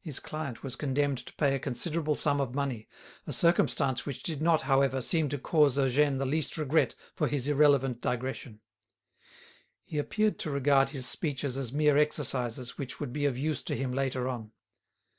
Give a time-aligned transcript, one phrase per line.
[0.00, 2.88] His client was condemned to pay a considerable sum of money,
[3.26, 7.46] a circumstance which did not, however, seem to cause Eugène the least regret for his
[7.46, 8.62] irrelevant digression.
[9.84, 13.76] He appeared to regard his speeches as mere exercises which would be of use to
[13.76, 14.52] him later on.